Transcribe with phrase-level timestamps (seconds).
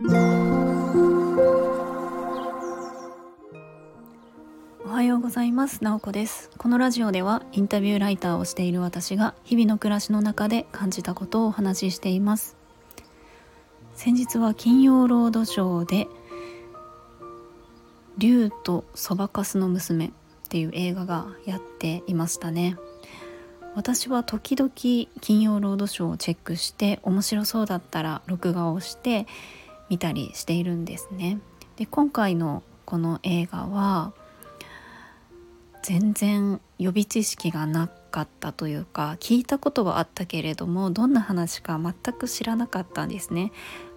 [0.00, 0.04] お
[4.90, 5.82] はようございます。
[5.82, 6.50] なおこです。
[6.56, 12.56] このラジオではインタビューライターをしている私が日々の暮らしの中で感じたことをお話ししています。
[13.94, 16.06] 先日は金曜ロードショーで
[18.18, 20.10] 竜とそばかすの娘っ
[20.48, 22.76] ていう映画がやっていましたね。
[23.74, 24.70] 私は時々
[25.20, 29.26] 金曜ロードショーをチェックして面白そうだったら録画をして
[29.88, 31.38] 見たりしているんですね。
[31.76, 34.12] で今回のこの映画は
[35.82, 43.52] 全然予備知識がなかったというか聞いたことはあったけれどもどんな話か全く知らなかったんですね。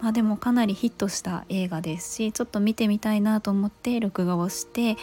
[0.00, 4.96] まあでもかなりヒットした映画ですしちょっと見てみたいなと思って録画をして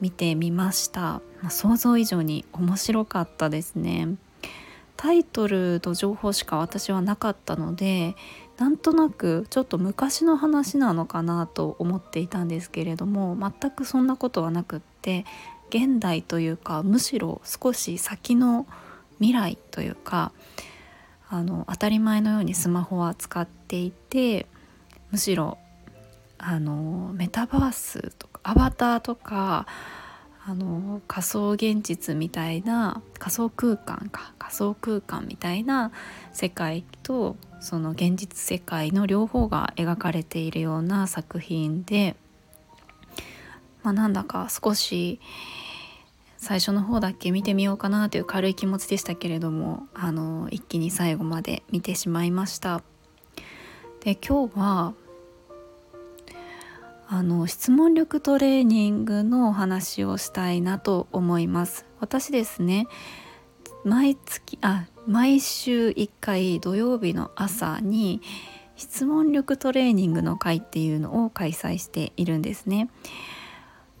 [0.00, 4.08] 見てみました、まあ、想像以上に面白かったですね。
[5.02, 8.14] タイトルと情報しか私はなかったので
[8.56, 15.24] なんとなくちょっと昔の話なのかなと思っていたんですけれども全くそんなことはなくって
[15.70, 18.64] 現代というかむしろ少し先の
[19.18, 20.30] 未来というか
[21.28, 24.46] あの当たり前のようにスマホは使っていて
[25.10, 25.58] むしろ
[26.38, 29.66] あのメタバースとかアバターとか
[30.44, 35.92] あの仮想現実みたいな仮想空間か仮想空間みたいな
[36.32, 42.16] 世界とその現実世界の両方が描かれているような作品で、
[43.84, 45.20] まあ、なんだか少し
[46.38, 52.82] 最初の方だけ見てみようかなという軽い気持ちでしたけれどもあの一気に最後まで見てしまいました。
[54.00, 54.94] で今日は
[57.14, 62.86] あの質問力トレーニングのお話をしたいなと思います私ですね
[63.84, 68.22] 毎月あ毎週1回土曜日の朝に
[68.76, 72.88] 質問力トレーニングの会っていうのを開催しているんですね。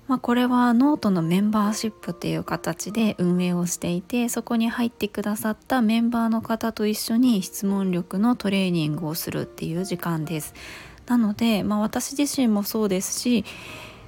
[0.08, 10.54] まあ、これはノートのメンバーシップっていう形で運営をしていてそこに入ってくださったメンバーの方と一緒に質問力のトレーニングをするっていう時間です。
[11.12, 13.44] なので、まあ、私自身もそうですし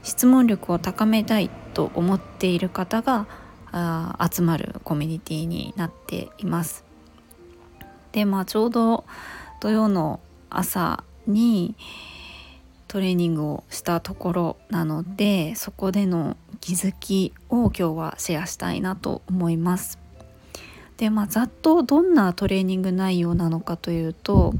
[0.02, 3.26] 質問力を高めたいと思っている方が
[3.72, 6.82] あ集まるコミュニティになっています。
[8.12, 9.04] でまあちょうど
[9.60, 11.74] 土曜の朝に
[12.88, 19.98] トレーニングをしたところなのでそこでの気づきを今日はシェアしたいなと思います。
[20.96, 24.54] でまあざっとどんなトレーニング内容なのかというと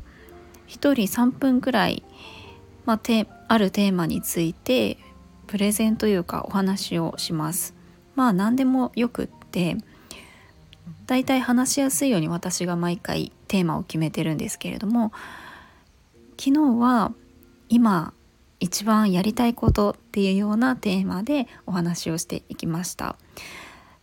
[0.69, 2.03] 1人3分くらい、
[2.85, 3.01] まあ、
[3.49, 4.99] あるテーマについて
[5.47, 7.75] プレゼンというかお話をします。
[8.15, 9.77] まあ何でもよくって
[11.07, 15.13] だいたい話しやすいように私が毎回テーマを決めてるんですけれども
[16.39, 17.13] 昨日は
[17.69, 18.13] 今
[18.61, 23.17] 一番やりたいことっていうようなテーマでお話をしていきました。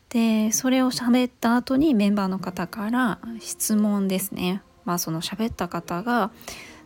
[0.10, 4.62] でそれを喋った後にメンバーの方から質問ですね。
[4.86, 6.32] まあその喋った方が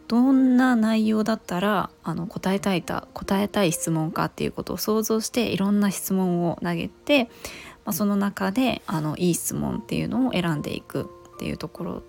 [0.08, 7.26] どんな内容だったらあの答えたいた答えたい質問かっていうことを想像していろんな質問を投げて、
[7.86, 12.04] まあ、その中であのいい質問っていうのを選んでいくっていうところ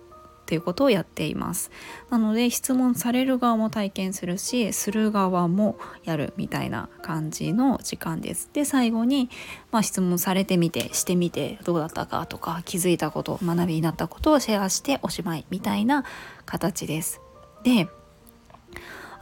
[0.46, 1.72] っていうことをやっています。
[2.08, 8.48] なので質問される側も体験するしする側もやるみたいな感じの時間です。
[8.52, 9.28] で最後に、
[9.72, 16.04] まあ、質問されてみてしてみてどうだったかとか気づいたこと学びになったことをシェアしておしまいみたいな
[16.44, 17.20] 形です。
[17.64, 17.88] で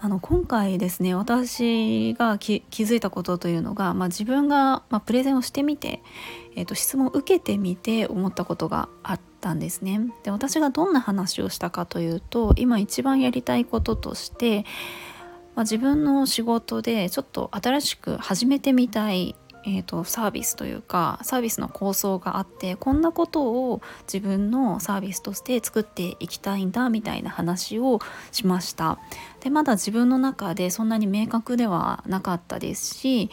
[0.03, 6.03] あの今回ですね私が気づいたことというのが、まあ、自分が、まあ、プレゼンをしてみて、
[6.55, 10.01] えーと、質問を受けてみて思ったことがあってたんですね。
[10.23, 14.65] で私がどんな話をしたかというと今一番やりたいこととして、
[15.55, 27.99] まあ、自分の仕事でちょっと新しく始めてみたいえーと、サービスというかサービスの構想があってこんなことを自分のサービスとして作っていきたいんだみたいな話を
[28.31, 28.99] しました
[29.41, 33.31] でまだ自分の中でそんなに明確ではなかったですし、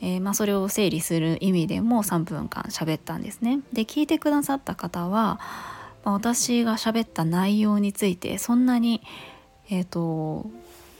[0.00, 5.40] えー、まあ、それを整理する意味でも3分間喋ったんですねで聞いてくださった方は、
[6.04, 9.02] まあ、私が喋った内容についてそんなに
[9.70, 10.46] え、ー、と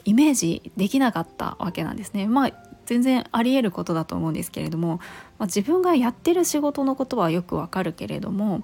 [0.05, 2.27] イメージできなかったわけなんですね。
[2.27, 2.53] まあ
[2.87, 5.01] 全然ありえることだと思うんですけれども、
[5.39, 8.63] まあ、自分がやってる仕事のことはよくわかるけれども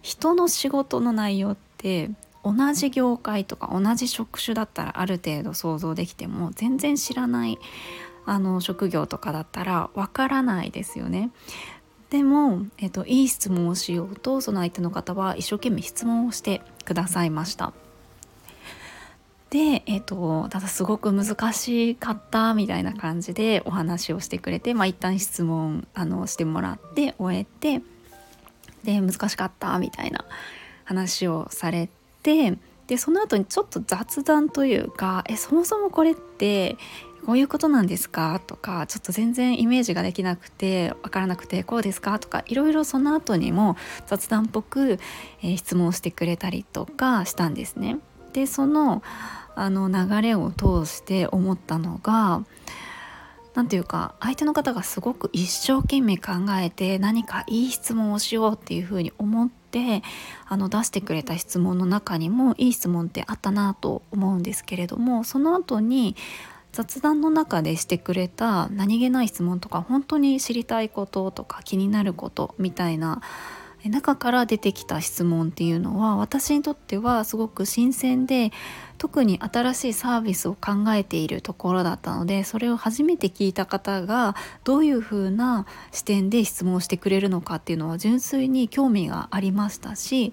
[0.00, 2.10] 人の仕事の内容って
[2.42, 7.58] 同じ業界とか同じ職種だったらある程度想像できても全然知らない
[8.28, 11.30] あの職業とかだったらわからないですよね。
[12.10, 17.72] でも、えっと、いい質問をしようとその相手の方は一生懸命質問をしてくださいました。
[19.50, 27.82] で、えーと、ただすごく難しかったみたいな感じでお話をしてくれて、まあ、一旦質問あのしてもらって終えて
[28.84, 30.24] で難しかったみたいな
[30.84, 31.88] 話をされ
[32.22, 32.58] て
[32.88, 36.76] でその後にちょっと雑談というか「えそもそもこれって
[37.26, 43.76] こういうことなんですか?」とかちょっと全然イメージができなくて分からなくて「こうですか?」とかいろいろその後にも
[44.06, 44.98] 雑談っぽく、
[45.42, 47.98] えー、質問してくれたりとかしたんですね。
[48.32, 49.02] でその
[49.56, 52.44] あの流れを通して思ったのが
[53.54, 60.04] 何て言うか相手の方がすごく一生懸命考えて何かいい質問をしようっていうふうに思って
[60.46, 66.14] あの出してくれた質問の中にもいい質問ってあったなと思うんですけれどもその後に
[66.78, 73.20] 雑談の中でしてくれた何気ない質問とか本当に知りたいこととか気になることみたいな
[73.84, 78.52] 中から出てきた質問っていうのは私にとってはすごく新鮮で
[78.96, 90.32] 特に新しいサービスを考えているところだったのでそれを初めて聞いた方がどういうふうな視点で質問してくれるのかっていうのは純粋に興味がありましたし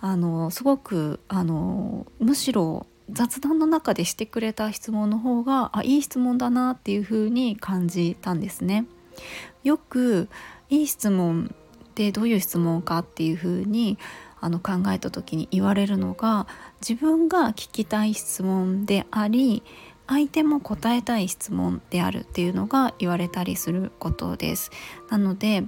[0.00, 8.86] あのすごくあのむしろ雑談の中でしてくれた質問の方があいい質問だなっていうふうに感じたんですね。
[9.62, 10.28] よく
[10.70, 11.54] いい質問
[11.84, 13.98] ってどういう質問かっていうふうに
[14.40, 16.46] あの考えた時に言われるのが
[16.86, 19.62] 自分が聞きたい質問であり
[20.06, 24.70] 相手も答えたい質問であるっていうのが言われたりすることです。
[25.08, 25.62] なので、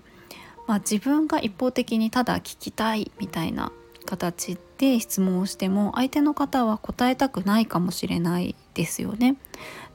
[0.67, 3.73] まあ、自分が一方的にただ聞きたいみたいな
[4.07, 9.37] 形で質問をしても相手の方は答えたくないかもしれないですよね。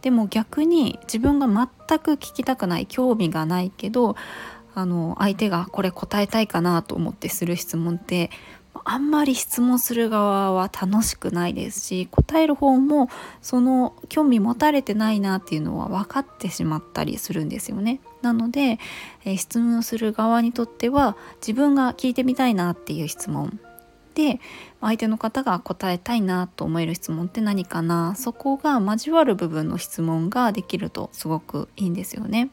[0.02, 4.16] でも逆に自分が全く聞きたくない興味がないけど
[4.74, 8.32] あの相手がこれ答えたいかなと思ってする質問って
[8.84, 13.10] あんまり質問する側は楽しくないですし答える方も
[13.42, 18.00] その興味持たれてないなっていうのは分かってしまったりするんですよね。
[18.22, 18.80] なので、
[19.26, 23.60] えー、質問する側にとっては自分が聞いてみたいなっていう質問
[24.22, 24.40] で
[24.82, 28.14] 相手の方が答えたいなと思える質問って何かな？
[28.16, 32.50] そこが交わる部分の質問ができるとすごくいいんですよね。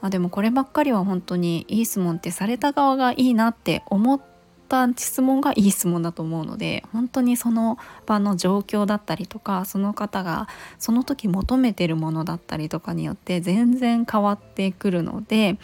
[0.00, 4.20] まあ、でもこればっかりは本当にいい質問ってされた側がいいなって思っ
[4.68, 7.76] た質問がいい質問だと思うので本当にその
[8.06, 10.48] 場の状況だったりとかその方が
[10.78, 15.58] その時求めてるものだったりとかによって全然変わってくるので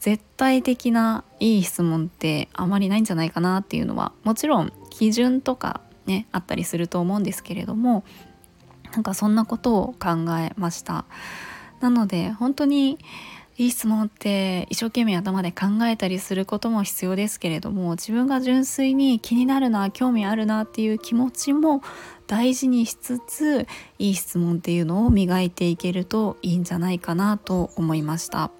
[0.00, 8.04] 絶対的ないい質問ってあまりないんじゃないかなっていうのはもちろん基準とかねあったりすると思うんですけれども
[8.92, 11.04] なんかそんなことを考えました。
[11.80, 12.98] なので本当に
[13.56, 21.82] いい質問って一生懸命頭で考えたりすることも必要ですけれども自分が純粋に気になるな興味あるなっていう気持ちも
[22.28, 23.66] 大事にしつつ
[23.98, 28.52] いい質問っていうのを磨いていけるといいんじゃないかなと思いました。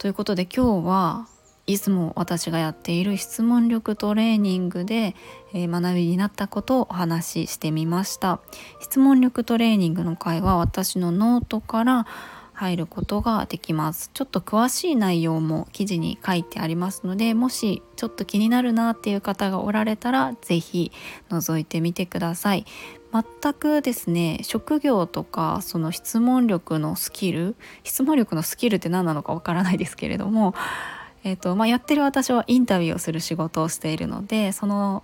[0.00, 1.26] ということで今日は
[1.66, 5.14] いつも私がやっている質問力トレーニングで、
[5.52, 8.40] え、学びになったことをお話ししてみました。
[8.80, 12.06] 質問力トレーニングの会は私のノートから
[12.54, 14.10] 入ることができます。
[14.14, 20.92] ちょっと詳しい内容も記事に書いてありますのでもしちょっと気になるなっていう方がおられたら是非
[21.28, 22.64] 覗いてみてください。
[23.12, 30.54] 全くですね職業とかその質問力のスキル質問力のスキルって何なのかわからないですけれども、
[31.24, 35.02] えーとまあ、やってる私はインタビューをする仕事をしているのでその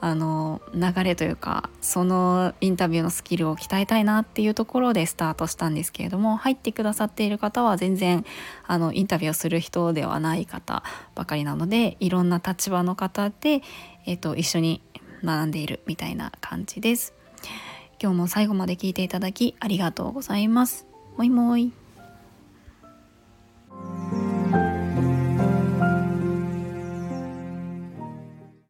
[0.00, 8.22] あの流れというかそのインタビューのスキルを鍛えたいなっていうところでスタートしたんですけれども入ってくださっている方は全然
[8.66, 10.82] あのインタビューをする人ではない方
[11.14, 13.62] ばかりなのでいろんな立場の方で、
[14.04, 14.82] えーと、一緒に
[15.24, 17.13] 学んでいるみたいな感じです。
[18.04, 20.86] 今日も最後まで聞いていただきありがとうございます。
[21.16, 21.72] もいもい。